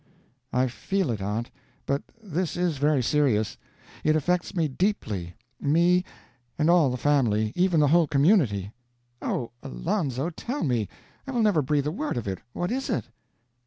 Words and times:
"I 0.51 0.65
feel 0.65 1.11
it, 1.11 1.21
aunt, 1.21 1.51
but 1.85 2.01
this 2.23 2.57
is 2.57 2.77
very 2.79 3.03
serious. 3.03 3.55
It 4.03 4.15
affects 4.15 4.55
me 4.55 4.67
deeply 4.67 5.35
me, 5.59 6.03
and 6.57 6.71
all 6.71 6.89
the 6.89 6.97
family 6.97 7.53
even 7.55 7.79
the 7.81 7.89
whole 7.89 8.07
community." 8.07 8.71
"Oh, 9.21 9.51
Alonzo, 9.61 10.31
tell 10.31 10.63
me! 10.63 10.87
I 11.27 11.31
will 11.33 11.43
never 11.43 11.61
breathe 11.61 11.85
a 11.85 11.91
word 11.91 12.17
of 12.17 12.27
it. 12.27 12.39
What 12.51 12.71
is 12.71 12.89
it?" 12.89 13.09